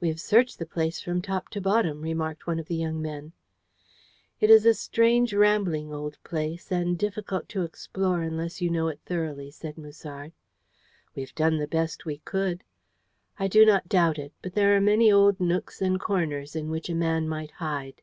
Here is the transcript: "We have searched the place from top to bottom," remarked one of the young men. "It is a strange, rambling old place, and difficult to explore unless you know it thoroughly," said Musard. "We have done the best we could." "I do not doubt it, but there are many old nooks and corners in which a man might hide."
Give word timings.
"We 0.00 0.06
have 0.06 0.20
searched 0.20 0.60
the 0.60 0.66
place 0.70 1.00
from 1.02 1.20
top 1.20 1.48
to 1.48 1.60
bottom," 1.60 2.02
remarked 2.02 2.46
one 2.46 2.60
of 2.60 2.66
the 2.66 2.76
young 2.76 3.02
men. 3.02 3.32
"It 4.38 4.50
is 4.50 4.64
a 4.64 4.72
strange, 4.72 5.34
rambling 5.34 5.92
old 5.92 6.16
place, 6.22 6.70
and 6.70 6.96
difficult 6.96 7.48
to 7.48 7.64
explore 7.64 8.22
unless 8.22 8.62
you 8.62 8.70
know 8.70 8.86
it 8.86 9.00
thoroughly," 9.04 9.50
said 9.50 9.76
Musard. 9.76 10.30
"We 11.16 11.22
have 11.22 11.34
done 11.34 11.56
the 11.56 11.66
best 11.66 12.04
we 12.06 12.18
could." 12.18 12.62
"I 13.36 13.48
do 13.48 13.66
not 13.66 13.88
doubt 13.88 14.16
it, 14.16 14.32
but 14.42 14.52
there 14.54 14.76
are 14.76 14.80
many 14.80 15.10
old 15.10 15.40
nooks 15.40 15.82
and 15.82 15.98
corners 15.98 16.54
in 16.54 16.70
which 16.70 16.88
a 16.88 16.94
man 16.94 17.28
might 17.28 17.50
hide." 17.50 18.00